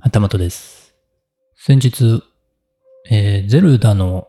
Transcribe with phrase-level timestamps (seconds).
[0.00, 0.94] 頭とです。
[1.56, 2.22] 先日、
[3.10, 4.28] えーゼルダの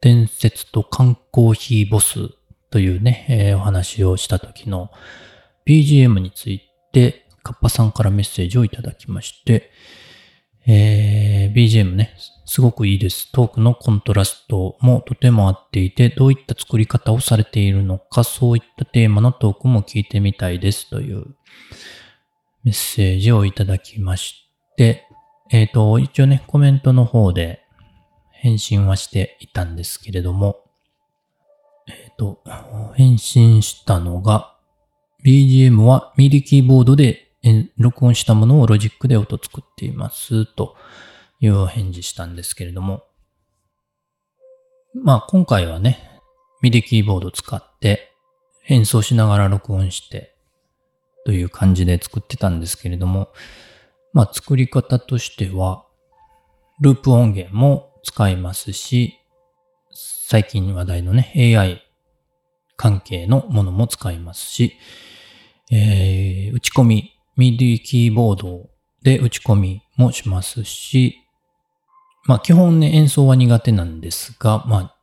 [0.00, 2.30] 伝説と缶コーヒーボス
[2.70, 4.90] というね、えーお話をした時の
[5.66, 6.62] BGM につい
[6.92, 9.70] て、カッパさんからメッセージをいただきまして、
[10.66, 12.16] えー BGM ね、
[12.46, 13.30] すごくいいです。
[13.30, 21.36] トークのコントラストもとても合っていて、どういった作り方をされているのか、そういったテーマのトークも聞いてみたいですという
[22.62, 24.43] メッセージをいただきまし
[24.76, 25.06] て、
[25.50, 27.64] えっ、と、一応ね、コメントの方で
[28.32, 30.60] 返信はしていたんですけれども、
[31.88, 32.42] えっ、と、
[32.94, 34.56] 返信したのが、
[35.24, 37.32] BGM はミディキーボードで
[37.78, 40.76] 録音したものをロジックで音作っていますと
[41.40, 43.04] いうお返事したんですけれども、
[44.94, 46.20] まあ今回はね、
[46.62, 48.12] ミディキーボード使って
[48.68, 50.34] 演奏しながら録音して
[51.26, 53.28] という感じで作ってたんですけれども、
[54.14, 55.84] まあ作り方としては、
[56.80, 59.18] ループ音源も使いますし、
[59.92, 61.82] 最近話題のね、AI
[62.76, 64.78] 関係のものも使いますし、
[65.70, 68.70] えー打ち込み、MIDI キーボード
[69.02, 71.18] で打ち込みもしますし、
[72.24, 74.96] まあ基本ね演奏は苦手なんですが、まあ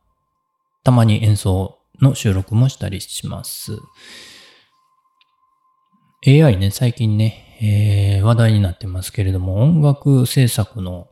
[0.84, 3.78] たまに演奏の収録もしたりします。
[6.26, 11.08] AI ね、最近ね、えー話題になってますけれども、音楽制作の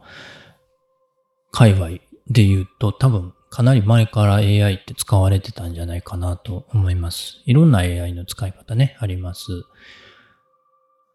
[1.50, 1.88] 界隈
[2.28, 7.42] で言うと多分かなり前から AI って使われてたんじゃないかなと思います。
[7.46, 9.64] いろんな AI の使い方ね、あります。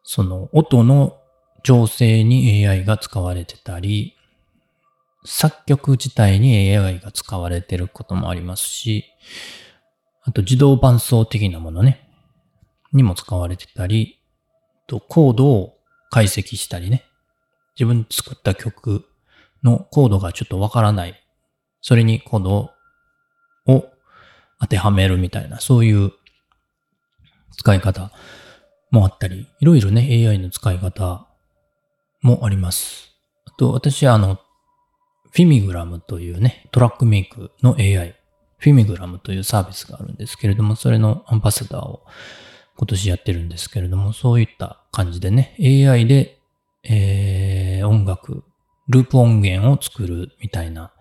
[0.03, 1.17] その音の
[1.63, 4.15] 調整に AI が使われてたり、
[5.25, 9.05] 作曲自体に AI が使われてることもありますし、
[10.23, 12.07] あと自動伴奏的なものね、
[12.93, 14.19] にも使われてたり、
[14.87, 15.77] とコードを
[16.09, 17.05] 解析したりね、
[17.77, 19.05] 自分作った曲
[19.63, 21.21] のコードがちょっとわからない。
[21.81, 22.51] それにコード
[23.67, 23.91] を
[24.59, 26.11] 当てはめるみたいな、そういう
[27.51, 28.11] 使い方
[28.91, 31.27] もあったり、いろいろね、AI の使い方
[32.21, 33.11] もあります。
[33.45, 34.39] あと、私あの、
[35.31, 38.15] フィミグラムというね、トラックメイクの AI、
[38.57, 42.05] フィミグラムというサービスがあるんですけれども、それのアンバサダーを
[42.77, 46.39] 今年やってるんですけれども、そういった感じでね、AI で、
[46.83, 48.43] えー音楽、
[48.87, 50.91] ループ音源を作るみたいな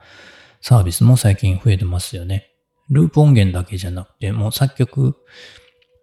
[0.60, 2.50] サービスも最近増えてますよね。
[2.90, 5.16] ループ音源だけじゃなくて、もう作曲、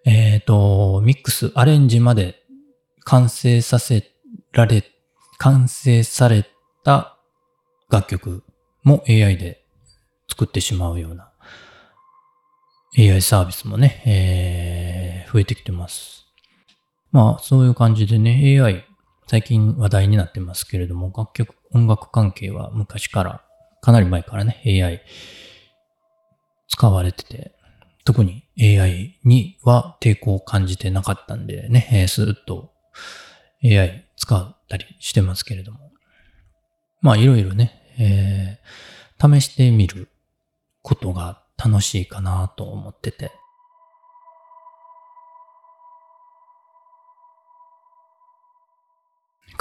[0.06, 2.44] えっ、と、ミックス、アレンジまで
[3.04, 4.12] 完成させ
[4.52, 4.84] られ、
[5.38, 6.48] 完成され
[6.84, 7.18] た
[7.90, 8.44] 楽曲
[8.84, 9.64] も AI で
[10.28, 11.32] 作ってしまうような
[12.98, 14.61] AI サービスもね、えー
[15.32, 16.26] 増えてきてます。
[17.12, 18.86] まあ、そういう感じでね、AI、
[19.28, 23.44] 最近話題になってますけれども、楽曲、音楽関係は昔から、
[23.82, 25.02] かなり前からね、AI
[26.68, 27.54] 使われてて、
[28.04, 32.74] 特に AI には抵抗を感じてなかったんでね、えースーッと
[33.64, 35.92] AI 使ったりしてますけれども。
[37.02, 40.10] まあ、いろいろね、えー試してみる
[40.82, 43.32] ことが楽しいかなと思ってて。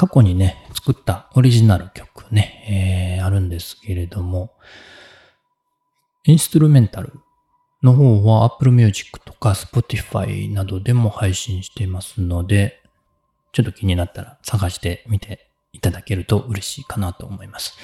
[0.01, 4.55] 過去にね、作ったオリジナル曲ね、えーあるんですけれども、
[6.25, 7.13] インストゥルメンタル
[7.83, 12.81] の方は Apple Music とか Spotify などでも配信していますので、
[13.53, 17.77] ちょっと気になったら探してみていただけると嬉しいかなと思います。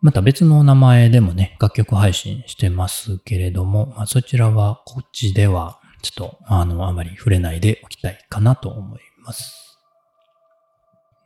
[0.00, 9.69] また別の名前でもね、楽曲配信してますけれども、まあ、そちらはこっちではちょっとあの、あまり触れないでおきたいかなと思います。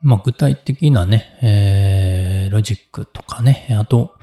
[0.05, 4.15] まあ、具体的なね、えー、ロジックとかね、あと、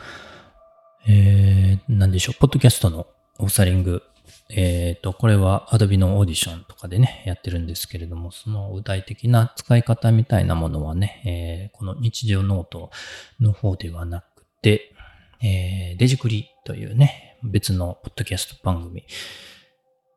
[1.07, 3.07] えー、なんでしょう、ポッドキャストの
[3.39, 4.03] オーサリング。
[4.51, 12.91] えーと、これは Adobe のオーディションとかでね、やってるんですけれども、その具体的な使い方みたいなものはね、えーこの日常ノート
[13.39, 14.93] の方ではなくて、
[15.41, 19.03] えーデジクリというね、別のポッドキャスト番組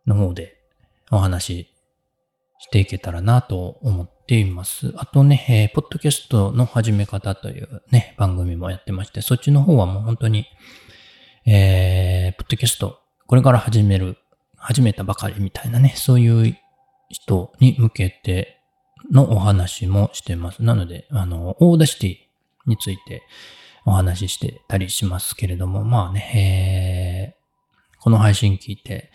[0.06, 0.58] の方で
[1.10, 1.73] お話
[2.64, 4.94] していけたらなと思っています。
[4.96, 10.46] あとね、えーポッドキャストの始め方というね、番組もやってまして、そっちの方はもう本当に、
[11.44, 14.16] えー、ポッドキャスト、これから始める、
[14.56, 16.56] 始めたばかりみたいなね、そういう
[17.10, 18.62] 人に向けて
[19.12, 20.62] のお話もしてます。
[20.62, 22.16] なので、あの、 Audacity
[22.70, 23.24] について
[23.84, 27.44] お話ししてたりしますけれども、まあね、えー
[28.04, 29.10] この配信聞いて、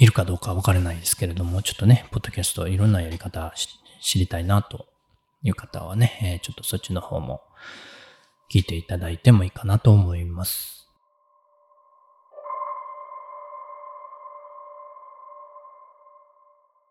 [0.00, 3.52] いるかどうかわからないですけれども、ちょっとね、ポッドキャストいろんなやり方
[4.00, 4.86] 知りたいなと
[5.42, 7.42] いう方はね、え、ちょっとそっちの方も
[8.50, 10.88] 聞いていただいてもいいかなと思います。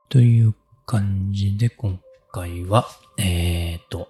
[0.07, 0.53] という
[0.85, 2.00] 感じで今
[2.31, 4.09] 回は、えっ、ー、と、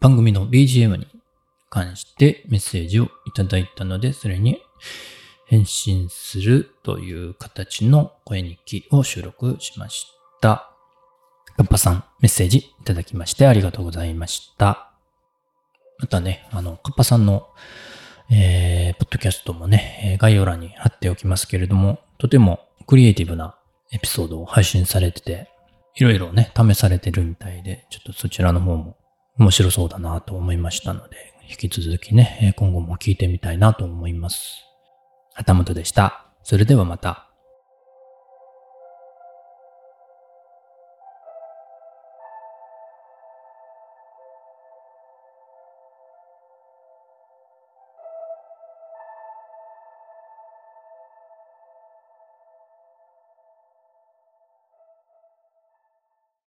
[0.00, 1.06] 番組の BGM に
[1.68, 4.62] 関してメッセージをいただいたので、それに
[5.52, 10.06] 返信するという形の声日記を収録しまし
[10.40, 10.70] た。
[11.58, 14.94] カッパさん、メッセージいただきましてありがとうございました。
[15.98, 17.48] またね、あの、カッパさんの、
[18.30, 23.58] えー、ポッドキャストもね、概要欄に貼っておきますけれども、とてもクリエイティブな
[23.92, 25.50] エピソードを配信されてて、
[25.96, 28.96] いろいろね、試されてるみたいで、ちょっとそちらの方も
[29.36, 31.16] 面白そうだなと思いましたので、
[31.50, 34.71] 引き続きね、今後も聞いてみたいなと思います。
[35.34, 36.26] 旗本でした。
[36.42, 37.31] それではまた。